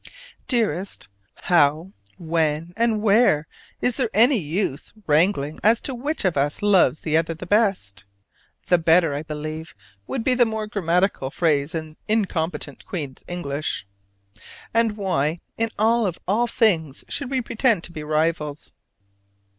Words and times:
Dearest: 0.47 1.09
How, 1.35 1.91
when, 2.17 2.73
and 2.75 3.03
where 3.03 3.45
is 3.81 3.97
there 3.97 4.09
any 4.15 4.39
use 4.39 4.91
wrangling 5.05 5.59
as 5.61 5.79
to 5.81 5.93
which 5.93 6.25
of 6.25 6.35
us 6.35 6.63
loves 6.63 7.01
the 7.01 7.15
other 7.15 7.35
the 7.35 7.45
best 7.45 8.03
("the 8.65 8.79
better," 8.79 9.13
I 9.13 9.21
believe, 9.21 9.75
would 10.07 10.23
be 10.23 10.33
the 10.33 10.43
more 10.43 10.65
grammatical 10.65 11.29
phrase 11.29 11.75
in 11.75 11.97
incompetent 12.07 12.83
Queen's 12.83 13.23
English), 13.27 13.85
and 14.73 14.97
why 14.97 15.39
in 15.55 15.69
that 15.77 15.85
of 15.85 16.17
all 16.27 16.47
things 16.47 17.05
should 17.07 17.29
we 17.29 17.39
pretend 17.39 17.83
to 17.83 17.91
be 17.91 18.01
rivals? 18.01 18.71